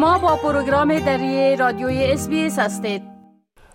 شما 0.00 0.18
با 0.18 0.36
پروگرام 0.36 0.98
دری 0.98 1.56
رادیوی 1.56 2.04
اس 2.04 2.28
هستید. 2.58 3.02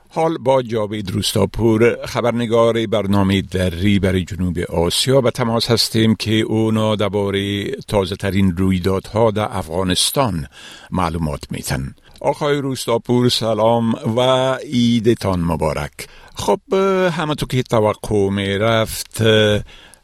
حال 0.09 0.37
با 0.37 0.61
جاوید 0.61 1.11
روستاپور 1.11 2.05
خبرنگار 2.05 2.87
برنامه 2.87 3.41
دری 3.41 3.99
برای 3.99 4.23
جنوب 4.23 4.59
آسیا. 4.59 5.21
به 5.21 5.31
تماس 5.31 5.71
هستیم 5.71 6.15
که 6.15 6.31
اونا 6.31 6.95
درباره 6.95 7.65
تازه 7.71 8.15
ترین 8.15 8.57
رویدادها 8.57 9.31
در 9.31 9.47
افغانستان 9.51 10.47
معلومات 10.91 11.41
میتن 11.51 11.95
آقای 12.21 12.57
روستاپور 12.57 13.29
سلام 13.29 13.93
و 14.17 14.19
ایدتان 14.63 15.39
مبارک. 15.39 16.07
خب 16.35 16.73
همه 17.11 17.35
تو 17.35 17.45
که 17.45 17.63
توقع 17.63 18.29
می 18.29 18.57
رفت 18.57 19.21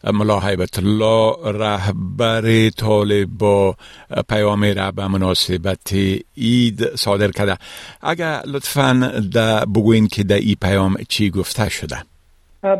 ملا 0.03 0.39
حیبت 0.39 0.79
الله 0.79 1.33
رهبر 1.45 2.69
طالب 2.69 3.29
با 3.39 3.75
پیام 4.29 4.63
را 4.63 4.91
به 4.91 5.07
مناسبت 5.07 5.93
اید 6.35 6.79
صادر 6.95 7.31
کرده. 7.31 7.57
اگر 8.01 8.39
لطفا 8.53 9.11
بگوین 9.75 10.07
که 10.07 10.23
در 10.23 10.35
این 10.35 10.55
پیام 10.61 10.95
چی 11.09 11.29
گفته 11.29 11.69
شده. 11.69 11.95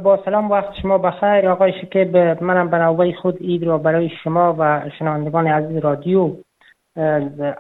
با 0.03 0.20
سلام 0.26 0.52
وقت 0.52 0.73
شما 0.81 0.98
بخیر. 0.98 1.49
آقای 1.49 1.73
شکیب 1.81 2.17
منم 2.17 2.70
به 2.70 2.77
نوبه 2.77 3.13
خود 3.21 3.38
اید 3.40 3.63
را 3.63 3.77
برای 3.77 4.09
شما 4.23 4.55
و 4.59 4.90
شنوندگان 4.99 5.48
عزیز 5.48 5.77
رادیو 5.77 6.35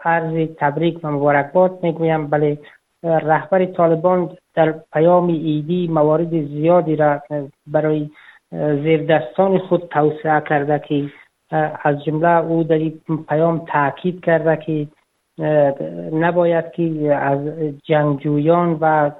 عرض 0.05 0.47
تبریک 0.57 0.99
و 1.03 1.11
مبارکباد 1.11 1.79
می‌گویم. 1.83 2.27
بله 2.27 2.57
رهبر 3.03 3.65
طالبان 3.65 4.37
در 4.55 4.75
پیام 4.93 5.27
ایدی 5.27 5.87
موارد 5.87 6.47
زیادی 6.47 6.95
را 6.95 7.21
برای 7.67 8.09
زیردستان 8.51 9.57
خود 9.57 9.87
توسعه 9.87 10.41
کرده 10.49 10.79
که 10.79 11.09
از 11.83 12.03
جمله 12.03 12.45
او 12.45 12.63
در 12.63 12.79
پیام 13.29 13.65
تاکید 13.65 14.25
کرده 14.25 14.57
که 14.57 14.87
نباید 16.13 16.71
که 16.71 17.15
از 17.15 17.39
جنگجویان 17.83 18.77
و 18.81 19.11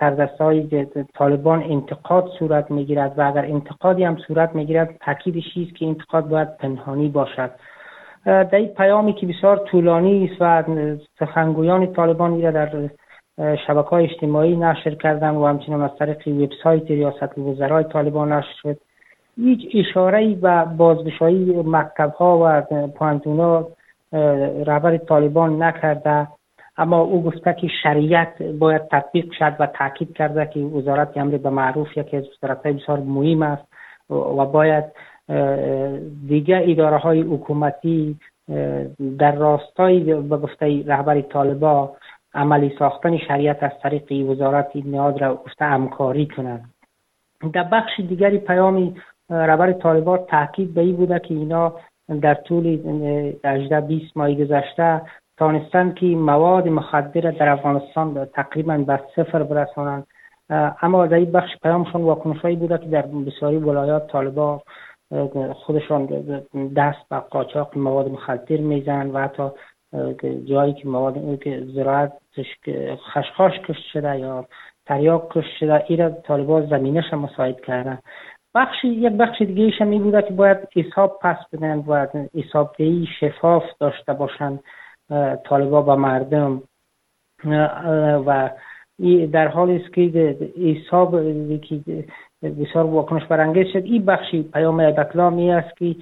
سردست 0.00 0.40
های 0.40 0.86
طالبان 1.14 1.62
انتقاد 1.62 2.28
صورت 2.38 2.70
می‌گیرد 2.70 3.18
و 3.18 3.28
اگر 3.28 3.44
انتقادی 3.44 4.04
هم 4.04 4.16
صورت 4.16 4.54
می‌گیرد 4.54 4.96
تاکیدش 5.00 5.44
است 5.56 5.76
که 5.76 5.86
انتقاد 5.86 6.28
باید 6.28 6.56
پنهانی 6.56 7.08
باشد؟ 7.08 7.50
در 8.24 8.54
این 8.56 8.68
پیامی 8.68 9.12
که 9.12 9.26
بسیار 9.26 9.56
طولانی 9.56 10.30
است 10.32 10.36
و 10.40 10.64
سخنگویان 11.18 11.92
طالبان 11.92 12.42
را 12.42 12.50
در 12.50 12.90
شبکه 13.66 13.88
های 13.88 14.04
اجتماعی 14.04 14.56
نشر 14.56 14.94
کردن 14.94 15.30
و 15.30 15.46
همچنین 15.46 15.80
از 15.80 15.90
طریق 15.98 16.28
وبسایت 16.28 16.90
ریاست 16.90 17.38
وزرای 17.38 17.84
طالبان 17.84 18.32
نشر 18.32 18.54
شد. 18.62 18.78
هیچ 19.36 19.60
اشاره 19.74 20.36
و 20.42 20.64
بازگشایی 20.64 21.62
مکتب 21.64 22.12
ها 22.12 22.38
و 22.42 22.60
پانتون 22.88 23.40
ها 23.40 23.68
رهبر 24.66 24.96
طالبان 24.96 25.62
نکرده. 25.62 26.28
اما 26.76 27.00
او 27.00 27.22
گفته 27.22 27.56
که 27.60 27.68
شریعت 27.82 28.42
باید 28.42 28.82
تطبیق 28.90 29.32
شد 29.38 29.56
و 29.60 29.66
تاکید 29.66 30.16
کرده 30.16 30.46
که 30.46 30.60
وزارت 30.60 31.16
امر 31.16 31.36
به 31.36 31.50
معروف 31.50 31.96
یکی 31.96 32.16
از 32.16 32.24
وزارت 32.42 32.62
بسیار 32.62 32.98
مهم 32.98 33.42
است 33.42 33.62
و 34.10 34.46
باید 34.46 34.84
دیگه 36.28 36.62
اداره 36.66 36.96
های 36.96 37.20
حکومتی 37.20 38.16
در 39.18 39.34
راستای 39.34 40.14
به 40.14 40.36
گفته 40.36 40.84
رهبر 40.86 41.20
طالبان 41.20 41.88
عملی 42.34 42.74
ساختن 42.78 43.18
شریعت 43.18 43.62
از 43.62 43.72
طریق 43.82 44.30
وزارت 44.30 44.70
نیاد 44.74 45.20
را 45.20 45.34
گفته 45.34 45.64
همکاری 45.64 46.26
کنند. 46.26 46.74
در 47.52 47.62
بخش 47.62 48.00
دیگری 48.00 48.38
پیامی 48.38 48.94
رهبر 49.30 49.72
طالبان 49.72 50.18
تاکید 50.18 50.74
به 50.74 50.80
این 50.80 50.96
بوده 50.96 51.18
که 51.18 51.34
اینا 51.34 51.74
در 52.22 52.34
طول 52.34 52.66
18 53.44 53.80
20 53.80 54.16
ماه 54.16 54.34
گذشته 54.34 55.02
تانستن 55.36 55.92
که 55.92 56.06
مواد 56.06 56.68
مخدر 56.68 57.30
در 57.30 57.48
افغانستان 57.48 58.24
تقریبا 58.24 58.78
به 58.78 59.00
صفر 59.16 59.42
برسانند. 59.42 60.06
اما 60.82 61.06
در 61.06 61.16
این 61.16 61.32
بخش 61.32 61.50
پیامشان 61.62 62.02
واکنشهایی 62.02 62.56
بوده 62.56 62.78
که 62.78 62.86
در 62.86 63.02
بسیاری 63.02 63.56
ولایات 63.56 64.06
طالبان 64.06 64.60
خودشان 65.54 66.06
دست 66.76 67.08
به 67.10 67.16
قاچاق 67.16 67.78
مواد 67.78 68.08
مخدر 68.08 68.56
می‌زنند 68.56 69.14
و 69.14 69.18
حتی 69.18 69.50
جایی 70.44 70.74
که 70.74 70.88
مواد 70.88 71.42
که 71.42 71.64
زراعت 71.74 72.12
خشخاش 73.14 73.52
کشت 73.68 73.82
شده 73.92 74.18
یا 74.18 74.46
تریاک 74.86 75.22
کشت 75.30 75.56
شده 75.60 75.84
ایره 75.86 76.10
طالبان 76.24 76.66
زمینش 76.66 77.14
مساعد 77.14 77.60
کردن. 77.60 77.98
بخشی 78.54 78.88
یک 78.88 79.12
بخش 79.12 79.42
دیگه 79.42 79.72
هم 79.80 79.98
بوده 79.98 80.22
که 80.22 80.34
باید 80.34 80.58
حساب 80.74 81.18
پس 81.22 81.36
بدن 81.52 81.78
و 81.78 82.06
حساب 82.34 82.76
شفاف 83.20 83.64
داشته 83.80 84.12
باشند 84.12 84.60
طالبا 85.44 85.82
با 85.82 85.96
مردم. 85.96 86.62
و 88.26 88.50
در 89.32 89.48
حالی 89.48 89.76
است 89.76 89.94
که 89.94 90.36
حساب 90.64 91.10
که 91.60 92.04
بسیار 92.42 92.86
واکنش 92.86 93.24
برانگیز 93.24 93.66
شد. 93.72 93.84
این 93.84 94.04
بخشی 94.04 94.42
پیام 94.42 94.80
عیبتلا 94.80 95.30
می 95.30 95.52
است 95.52 95.76
که 95.76 95.96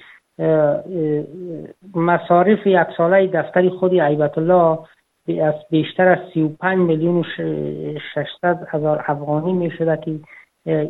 مصارف 1.95 2.67
یک 2.67 2.87
ساله 2.97 3.27
دفتر 3.27 3.69
خود 3.69 4.01
عیبت 4.01 4.39
الله 4.39 4.79
از 5.43 5.55
بیشتر 5.71 6.09
از 6.09 6.19
35 6.35 6.79
میلیون 6.79 7.17
و 7.17 7.23
600 8.15 8.69
هزار 8.71 9.05
افغانی 9.07 9.53
می 9.53 9.71
شده 9.71 9.97
که 9.97 10.21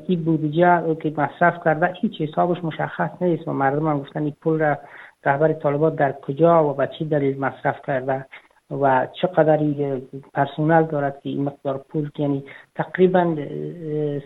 این 0.08 0.24
بودجه 0.24 0.94
که 0.94 1.12
مصرف 1.16 1.64
کرده 1.64 1.92
هیچ 2.00 2.20
حسابش 2.20 2.64
مشخص 2.64 3.10
نیست 3.20 3.48
و 3.48 3.52
مردم 3.52 3.88
هم 3.88 3.98
گفتن 3.98 4.22
این 4.22 4.36
پول 4.42 4.58
را 4.58 4.78
رهبر 5.24 5.52
طالبات 5.52 5.96
در 5.96 6.12
کجا 6.12 6.70
و 6.70 6.74
به 6.74 6.90
چی 6.98 7.04
دلیل 7.04 7.40
مصرف 7.40 7.76
کرده 7.86 8.26
و 8.70 9.08
چقدر 9.22 9.58
پرسونل 10.34 10.82
دارد 10.82 11.20
که 11.20 11.28
این 11.28 11.44
مقدار 11.44 11.78
پول 11.78 12.10
یعنی 12.18 12.44
تقریبا 12.74 13.36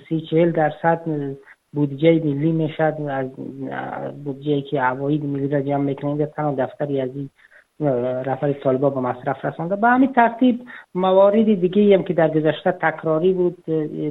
سی 0.09 0.21
چهل 0.31 0.50
درصد 0.50 1.00
بودجه 1.72 2.12
ملی 2.12 2.53
می‌شد 2.53 2.94
از 3.09 3.27
بودجه 4.25 4.60
که 4.60 4.81
عواید 4.81 5.25
ملی 5.25 5.49
را 5.49 5.60
جمع 5.60 5.84
می‌کنه 5.84 6.27
تنها 6.27 6.55
دفتری 6.59 7.00
از 7.00 7.10
این 7.16 7.31
رفر 8.25 8.53
طالبا 8.53 8.91
به 8.91 9.00
مصرف 9.00 9.44
رسانده. 9.44 9.77
به 9.77 9.88
همین 9.88 10.12
ترتیب 10.12 10.61
موارد 10.94 11.61
دیگه 11.61 11.94
هم 11.94 12.03
که 12.03 12.15
در 12.15 12.28
گذشته 12.28 12.72
تکراری 12.72 13.32
بود 13.32 13.65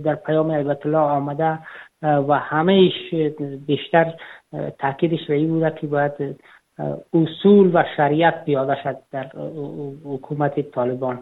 در 0.03 0.15
پیام 0.15 0.51
عیبت 0.51 0.85
الله 0.85 0.97
آمده 0.97 1.59
و 2.01 2.39
همهش 2.39 3.13
بیشتر 3.67 4.13
تاکیدش 4.79 5.27
به 5.27 5.45
بوده 5.45 5.71
که 5.81 5.87
باید 5.87 6.41
اصول 7.13 7.71
و 7.73 7.83
شریعت 7.97 8.45
پیاده 8.45 8.77
شد 8.83 8.97
در 9.11 9.31
حکومت 10.05 10.71
طالبان. 10.71 11.19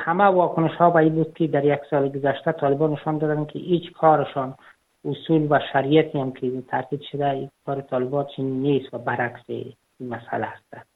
همه 0.00 0.24
واکنش 0.24 0.74
ها 0.74 0.90
به 0.90 0.96
این 0.96 1.14
بود 1.14 1.34
که 1.34 1.46
در 1.46 1.64
یک 1.64 1.80
سال 1.90 2.08
گذشته 2.08 2.52
طالبان 2.52 2.92
نشان 2.92 3.18
دادن 3.18 3.44
که 3.44 3.58
هیچ 3.58 3.92
کارشان 3.92 4.54
اصول 5.04 5.46
و 5.50 5.58
شریعتی 5.72 6.18
هم 6.18 6.32
که 6.32 6.62
تاکید 6.70 7.00
شده 7.12 7.50
کار 7.66 7.80
طالبان 7.80 8.26
چنین 8.36 8.62
نیست 8.62 8.94
و 8.94 8.98
برعکس 8.98 9.40
این 9.48 9.74
مسئله 10.00 10.46
هست 10.46 10.88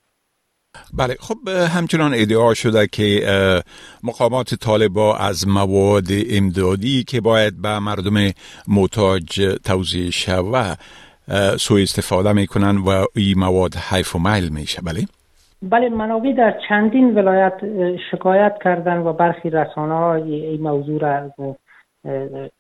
بله 0.99 1.17
خب 1.21 1.49
همچنان 1.49 2.13
ادعا 2.15 2.55
شده 2.55 2.87
که 2.87 3.21
مقامات 4.05 4.55
طالبا 4.55 5.17
از 5.17 5.49
مواد 5.49 6.07
امدادی 6.31 7.05
که 7.05 7.21
باید 7.21 7.63
به 7.63 7.79
مردم 7.79 8.31
محتاج 8.69 9.59
توضیح 9.65 10.11
شود 10.11 10.79
سوء 11.57 11.83
استفاده 11.83 12.33
می‌کنن 12.33 12.77
و 12.77 13.05
این 13.17 13.39
مواد 13.39 13.75
حیف 13.75 14.17
و 14.17 14.19
میل 14.19 14.49
میشه. 14.49 14.83
بله؟ 14.83 15.01
بله 15.63 15.89
منابع 15.89 16.33
در 16.33 16.59
چندین 16.69 17.15
ولایت 17.15 17.55
شکایت 18.11 18.55
کردن 18.65 18.99
و 18.99 19.13
برخی 19.13 19.51
رسانه 19.51 19.95
ها 19.95 20.15
این 20.15 20.63
موضوع 20.63 21.01
را 21.01 21.31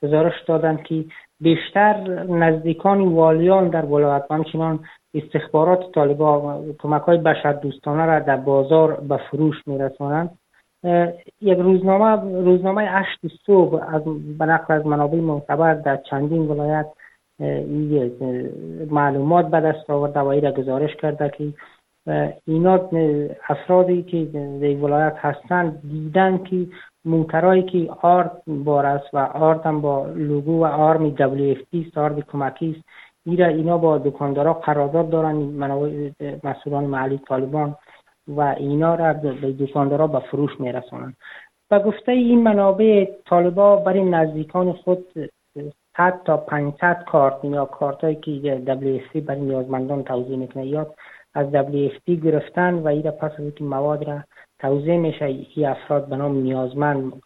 گزارش 0.02 0.32
دادن 0.48 0.76
که 0.88 1.04
بیشتر 1.42 2.24
نزدیکان 2.24 3.00
والیان 3.00 3.68
در 3.68 3.84
ولایت 3.84 4.24
همچنان 4.30 4.80
استخبارات 5.14 5.92
طالبا 5.94 6.64
کمک 6.78 7.02
های 7.02 7.18
بشر 7.18 7.52
دوستانه 7.52 8.06
را 8.06 8.18
در 8.18 8.36
بازار 8.36 9.00
به 9.00 9.16
فروش 9.16 9.56
میرسانند. 9.66 10.38
یک 11.40 11.58
روزنامه 11.58 12.42
روزنامه 12.44 12.82
اشت 12.82 13.18
صبح 13.46 13.94
از 13.94 14.02
به 14.38 14.44
نقل 14.44 14.74
از 14.74 14.86
منابع 14.86 15.18
معتبر 15.18 15.74
در 15.74 15.96
چندین 15.96 16.42
ولایت 16.42 16.86
معلومات 18.90 19.46
به 19.50 19.60
دست 19.60 19.90
آورده 19.90 20.20
و 20.20 20.40
را 20.40 20.52
گزارش 20.52 20.96
کرده 20.96 21.32
که 21.38 21.52
اینا 22.44 22.88
افرادی 23.48 24.02
که 24.02 24.24
در 24.24 24.84
ولایت 24.84 25.16
هستند 25.16 25.80
دیدن 25.90 26.44
که 26.44 26.66
موترهایی 27.04 27.62
که 27.62 27.90
آرد 28.02 28.42
بار 28.46 28.86
است 28.86 29.14
و 29.14 29.18
آرد 29.18 29.66
هم 29.66 29.80
با 29.80 30.06
لوگو 30.06 30.60
و 30.60 30.64
آرمی 30.64 31.16
اف 31.20 31.58
تی 31.70 31.92
آرد 31.96 32.20
کمکی 32.20 32.74
است 32.76 32.88
ایرا 33.26 33.46
اینا 33.46 33.78
با 33.78 33.98
دکاندارا 33.98 34.52
قرارداد 34.52 35.10
دارن 35.10 35.36
مسئولان 36.44 36.84
محلی 36.84 37.18
طالبان 37.18 37.76
و 38.28 38.40
اینا 38.40 38.94
را 38.94 39.12
به 39.12 39.52
دکاندارا 39.52 40.06
به 40.06 40.18
فروش 40.18 40.60
میرسانند 40.60 41.16
و 41.70 41.80
گفته 41.80 42.12
این 42.12 42.42
منابع 42.42 43.10
طالبا 43.26 43.76
برای 43.76 44.04
نزدیکان 44.04 44.72
خود 44.72 45.06
100 45.96 46.20
تا 46.24 46.36
500 46.36 47.04
کارت 47.06 47.44
یا 47.44 47.64
کارت 47.64 48.04
هایی 48.04 48.16
که 48.16 48.62
WFP 48.66 49.20
برای 49.20 49.40
نیازمندان 49.40 50.04
توضیح 50.04 50.36
می‌کنه 50.36 50.66
یا 50.66 50.86
از 51.34 51.46
WFP 51.52 52.10
گرفتن 52.24 52.74
و 52.74 52.88
ایرا 52.88 53.10
پس 53.10 53.32
از 53.40 53.54
که 53.54 53.64
مواد 53.64 54.04
را 54.04 54.20
توضیح 54.58 54.96
میشه 54.96 55.24
این 55.24 55.66
افراد 55.66 56.06
به 56.06 56.16
نام 56.16 56.36
نیازمند 56.36 57.22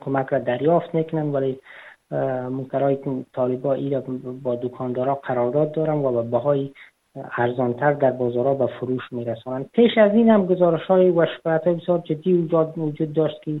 کمک 0.00 0.26
را 0.26 0.38
دریافت 0.38 0.94
می‌کنن 0.94 1.32
ولی 1.32 1.58
منکرهای 2.50 2.98
طالبا 3.32 3.72
ای 3.72 4.00
با 4.42 4.56
دکاندارا 4.56 5.14
قرارداد 5.14 5.72
دارن 5.72 5.94
و 5.94 6.12
به 6.12 6.30
بهای 6.30 6.70
ارزانتر 7.36 7.92
در 7.92 8.10
بازارها 8.10 8.54
به 8.54 8.66
فروش 8.66 9.02
میرسانند 9.12 9.70
پیش 9.72 9.98
از 9.98 10.12
این 10.12 10.30
هم 10.30 10.46
گزارش 10.46 10.86
های 10.86 11.10
و 11.10 11.26
شکایت 11.26 11.64
های 11.64 11.74
بسیار 11.74 11.98
جدی 11.98 12.48
وجود 12.76 13.12
داشت 13.12 13.42
که 13.42 13.60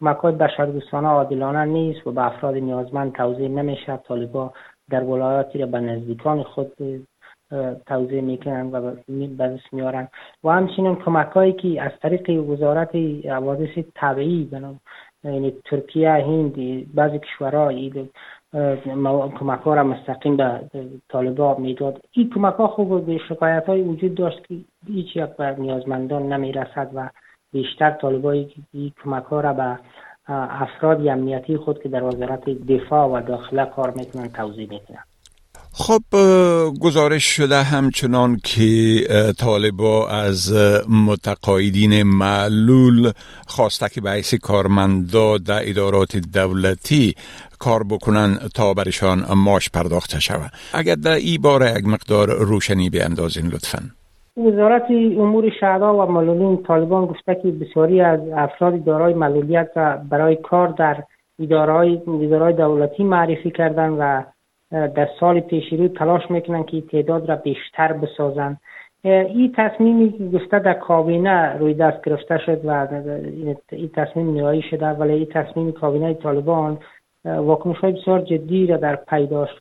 کمک 0.00 0.16
های 0.16 0.32
بشردوستانه 0.32 1.08
عادلانه 1.08 1.64
نیست 1.64 2.06
و 2.06 2.12
به 2.12 2.26
افراد 2.26 2.54
نیازمند 2.54 3.12
توضیح 3.12 3.48
نمیشه. 3.48 3.96
طالبا 3.96 4.52
در 4.90 5.04
ولایاتی 5.04 5.58
را 5.58 5.66
به 5.66 5.80
نزدیکان 5.80 6.42
خود 6.42 6.72
توضیح 7.86 8.20
می‌کنن 8.20 8.70
و 8.72 8.94
به 9.36 9.60
میارن 9.72 10.08
و 10.44 10.50
همچنین 10.50 10.96
کمک 10.96 11.28
هایی 11.28 11.52
که 11.52 11.82
از 11.82 11.92
طریق 12.02 12.30
وزارت 12.50 12.94
حوادث 13.26 13.78
طبیعی 13.94 14.50
یعنی 15.24 15.54
ترکیه 15.64 16.10
هند 16.10 16.54
بعضی 16.94 17.18
کشورها 17.18 17.72
کمک 19.38 19.60
ها 19.60 19.74
را 19.74 19.84
مستقیم 19.84 20.36
به 20.36 20.60
طالبا 21.08 21.54
می‌داد. 21.54 22.00
این 22.12 22.30
کمک 22.30 22.54
ها 22.54 22.68
خوب 22.68 23.06
به 23.06 23.18
شکایت 23.28 23.66
های 23.66 23.82
وجود 23.82 24.14
داشت 24.14 24.46
که 24.46 24.54
هیچ 24.86 25.16
یک 25.16 25.24
بر 25.24 25.54
نیازمندان 25.54 26.32
نمی‌رسد 26.32 26.90
و 26.94 27.08
بیشتر 27.52 27.90
طالبایی 27.90 28.54
این 28.72 28.92
کمک 29.04 29.24
ها 29.24 29.40
را 29.40 29.52
به 29.52 29.78
افراد 30.28 31.06
امنیتی 31.06 31.56
خود 31.56 31.82
که 31.82 31.88
در 31.88 32.02
وزارت 32.02 32.44
دفاع 32.44 33.08
و 33.08 33.22
داخله 33.22 33.64
کار 33.64 33.90
می‌کنن 33.96 34.28
توضیح 34.28 34.68
می‌کنن 34.70 35.04
خب 35.80 36.02
گزارش 36.82 37.24
شده 37.24 37.62
همچنان 37.62 38.36
که 38.44 38.64
طالبا 39.38 40.08
از 40.08 40.52
متقاعدین 41.08 42.02
معلول 42.02 43.12
خواسته 43.46 43.88
که 43.88 44.00
به 44.00 44.22
کارمندا 44.42 45.38
در 45.38 45.60
ادارات 45.62 46.16
دولتی 46.34 47.14
کار 47.58 47.84
بکنن 47.90 48.38
تا 48.54 48.74
برشان 48.74 49.18
ماش 49.36 49.70
پرداخته 49.70 50.20
شود. 50.20 50.50
اگر 50.74 50.94
در 50.94 51.10
این 51.10 51.42
باره 51.42 51.70
یک 51.78 51.86
مقدار 51.86 52.28
روشنی 52.28 52.90
بیاندازین 52.90 53.46
لطفا. 53.46 53.78
وزارت 54.36 54.86
امور 55.18 55.44
شهدا 55.60 55.94
و 55.94 56.12
معلولین 56.12 56.62
طالبان 56.62 57.06
گفته 57.06 57.34
که 57.42 57.48
بسیاری 57.48 58.00
از 58.00 58.20
افراد 58.36 58.84
دارای 58.84 59.14
معلولیت 59.14 59.70
برای 60.10 60.36
کار 60.36 60.68
در 60.68 61.04
ادارهای 61.40 62.00
دولتی 62.52 63.04
معرفی 63.04 63.50
کردن 63.50 63.88
و 63.88 64.22
در 64.70 65.08
سال 65.20 65.40
پیش 65.40 65.72
رو 65.72 65.88
تلاش 65.88 66.30
می‌کنن 66.30 66.64
که 66.64 66.80
تعداد 66.80 67.28
را 67.28 67.36
بیشتر 67.36 67.92
بسازن. 67.92 68.56
این 69.04 69.52
تصمیمی 69.56 70.30
گفته 70.34 70.58
در 70.58 70.74
کابینه 70.74 71.58
روی 71.58 71.74
دست 71.74 72.04
گرفته 72.04 72.38
شد 72.38 72.60
و 72.64 72.88
این 73.72 73.90
تصمیم 73.94 74.34
نهایی 74.34 74.62
شده 74.62 74.86
ولی 74.86 75.12
این 75.12 75.26
تصمیم 75.26 75.72
کابینه 75.72 76.14
طالبان 76.14 76.78
واکنش 77.24 77.76
های 77.76 77.92
بسیار 77.92 78.20
جدی 78.20 78.66
را 78.66 78.76
در 78.76 78.96
پی 78.96 79.26
داشت. 79.26 79.60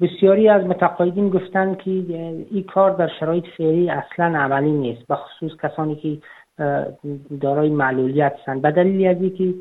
بسیاری 0.00 0.48
از 0.48 0.64
متقاعدین 0.64 1.28
گفتند 1.28 1.78
که 1.78 1.90
این 1.90 2.64
کار 2.74 2.90
در 2.90 3.10
شرایط 3.20 3.44
فعلی 3.58 3.90
اصلا 3.90 4.38
عملی 4.38 4.72
نیست 4.72 5.06
به 5.08 5.14
خصوص 5.14 5.52
کسانی 5.62 5.96
که 5.96 6.18
دارای 7.40 7.68
معلولیت 7.68 8.36
هستند. 8.38 8.62
به 8.62 8.70
دلیل 8.70 9.06
از 9.06 9.22
اینکه 9.22 9.54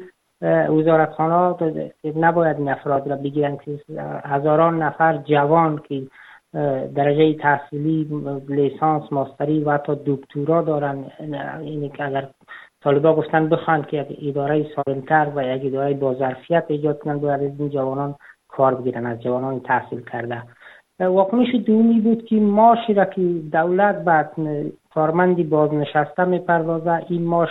وزارتخانه 0.44 1.92
نباید 2.16 2.58
این 2.58 2.70
افراد 2.70 3.08
را 3.08 3.16
بگیرن 3.16 3.58
که 3.58 3.80
هزاران 4.26 4.84
نفر 4.84 5.18
جوان 5.18 5.82
که 5.90 6.08
درجه 6.96 7.34
تحصیلی 7.34 8.08
لیسانس 8.50 9.04
ماستری 9.12 9.64
و 9.64 9.72
حتی 9.72 9.94
دکترا 10.06 10.62
دارن 10.62 11.06
اینی 11.60 11.90
که 11.90 12.06
اگر 12.06 12.28
طالبا 12.84 13.16
گفتن 13.16 13.50
بخوان 13.50 13.84
که 13.84 13.98
یک 13.98 14.18
اداره 14.22 14.66
سالمتر 14.76 15.32
و 15.36 15.44
یک 15.44 15.66
اداره 15.66 15.94
با 15.94 16.14
ظرفیت 16.14 16.64
ایجاد 16.68 17.00
کنن 17.00 17.20
باید 17.20 17.44
از 17.44 17.60
این 17.60 17.70
جوانان 17.70 18.16
کار 18.48 18.76
بگیرن 18.76 19.06
از 19.06 19.22
جوانان 19.22 19.60
تحصیل 19.60 20.02
کرده. 20.02 20.44
واکنش 21.00 21.56
دومی 21.56 22.00
بود 22.00 22.26
که 22.26 22.36
ماشی 22.36 22.94
را 22.94 23.06
که 23.06 23.22
دولت 23.52 24.04
بعد 24.04 24.32
کارمندی 24.94 25.44
بازنشسته 25.44 26.26
می‌پردازه 26.26 27.02
این 27.10 27.26
ماش 27.26 27.50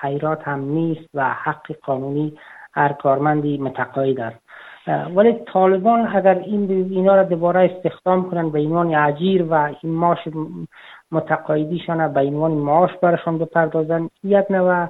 خیرات 0.00 0.48
هم 0.48 0.60
نیست 0.60 1.08
و 1.14 1.34
حق 1.34 1.72
قانونی 1.82 2.38
هر 2.74 2.92
کارمندی 2.92 3.58
متقاعد 3.58 4.20
است. 4.20 4.38
ولی 5.16 5.32
طالبان 5.52 6.16
اگر 6.16 6.38
این 6.38 6.70
اینا 6.90 7.16
را 7.16 7.22
دوباره 7.22 7.70
استخدام 7.74 8.30
کنن 8.30 8.50
به 8.50 8.58
عنوان 8.58 8.94
اجیر 8.94 9.42
و 9.42 9.54
این 9.82 9.92
ماش 9.92 10.18
متقاعدیشان 11.12 12.12
به 12.12 12.20
عنوان 12.20 12.50
معاش 12.50 12.90
برشان 13.02 13.38
بپردازن 13.38 14.08
یک 14.24 14.50
نوع 14.50 14.86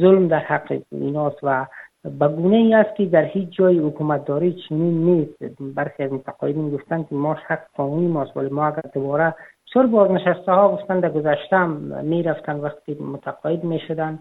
ظلم 0.00 0.28
در 0.28 0.38
حق 0.38 0.78
ایناست 0.92 1.38
و 1.42 1.66
به 2.04 2.28
گونه 2.28 2.56
ای 2.56 2.74
است 2.74 2.96
که 2.96 3.06
در 3.06 3.24
هیچ 3.24 3.48
جای 3.50 3.78
حکومت 3.78 4.24
داری 4.24 4.52
چنین 4.68 5.04
نیست. 5.04 5.62
برخی 5.74 6.02
از 6.02 6.12
متقاعدین 6.12 6.70
گفتن 6.70 7.02
که 7.02 7.14
ماش 7.14 7.38
حق 7.46 7.62
قانونی 7.76 8.08
ماست 8.08 8.36
ولی 8.36 8.48
ما 8.48 8.66
اگر 8.66 8.82
دوباره 8.94 9.34
سر 9.74 9.86
بازنشسته 9.86 10.52
ها 10.52 10.68
گفتن 10.68 11.00
در 11.00 11.10
گذشته 11.10 11.56
هم 11.56 11.70
می‌رفتن 12.04 12.56
وقتی 12.56 12.94
متقاعد 12.94 13.64
می‌شدن 13.64 14.18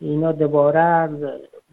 اینا 0.00 0.32
دوباره 0.32 1.08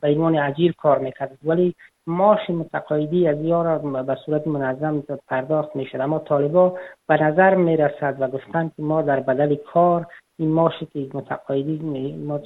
به 0.02 0.08
عنوان 0.08 0.40
اجیر 0.40 0.74
کار 0.74 1.00
می‌کرد 1.00 1.38
ولی 1.46 1.76
ماش 2.08 2.50
متقاعدی 2.50 3.28
از 3.28 3.42
یارا 3.42 3.78
به 3.78 4.16
صورت 4.26 4.48
منظم 4.48 5.04
پرداخت 5.28 5.76
می‌شد. 5.76 6.02
اما 6.02 6.20
طالبا 6.20 6.78
به 7.08 7.24
نظر 7.24 7.56
می‌رسد 7.56 8.16
و 8.20 8.28
گفتن 8.28 8.68
که 8.68 8.84
ما 8.84 9.02
در 9.02 9.20
بدل 9.20 9.56
کار 9.56 10.06
این 10.40 10.52
ماشی 10.52 10.86
که 10.86 11.08
متقاعدی 11.14 11.80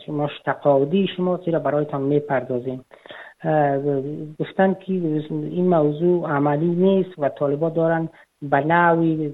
ماش 0.07 0.39
تقاعدی 0.45 1.07
شما 1.18 1.39
را 1.47 1.59
برایتان 1.59 2.01
می‌پردازیم. 2.01 2.85
گفتن 4.39 4.74
که 4.74 4.94
این 5.30 5.69
موضوع 5.69 6.30
عملی 6.30 6.75
نیست 6.75 7.12
و 7.18 7.30
طالبا 7.30 7.69
دارن 7.69 8.09
به 8.44 8.57
نوی 8.57 9.31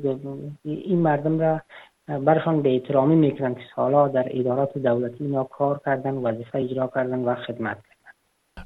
این 0.64 1.00
مردم 1.00 1.40
را 1.40 1.62
برشان 2.08 2.62
به 2.62 2.74
احترامی 2.74 3.16
می‌کنن 3.16 3.56
که 3.56 3.62
سالا 3.76 4.08
در 4.08 4.26
ادارات 4.30 4.78
دولتی 4.78 5.24
اینا 5.24 5.44
کار 5.44 5.82
کردن 5.86 6.14
وظیفه 6.14 6.60
اجرا 6.60 6.92
کردن 6.96 7.20
و 7.20 7.36
خدمت 7.36 7.78
کردن. 7.78 8.12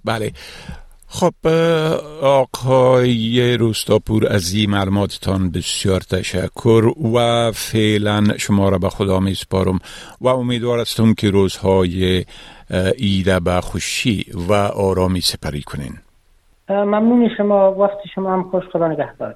بله. 0.05 0.31
خب 1.07 1.47
آقای 2.23 3.57
روستاپور 3.57 4.27
از 4.27 4.53
این 4.53 4.69
معلوماتتان 4.69 5.51
بسیار 5.51 5.99
تشکر 5.99 6.93
و 7.15 7.51
فعلا 7.51 8.23
شما 8.37 8.69
را 8.69 8.77
به 8.77 8.89
خدا 8.89 9.19
می 9.19 9.33
سپارم 9.33 9.79
و 10.21 10.27
امیدوار 10.27 10.79
هستم 10.79 11.13
که 11.13 11.29
روزهای 11.29 12.25
ایده 12.97 13.39
به 13.39 13.61
خوشی 13.61 14.25
و 14.49 14.53
آرامی 14.53 15.21
سپری 15.21 15.61
کنین. 15.61 15.93
ممنون 16.69 17.29
شما. 17.37 17.71
وقت 17.71 17.97
شما 18.15 18.33
هم 18.33 18.43
خوش. 18.43 18.63
خدا 18.73 18.87
نگهدار. 18.87 19.35